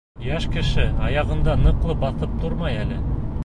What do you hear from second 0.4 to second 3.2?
кеше аяғында ныҡлы баҫып тормай әле.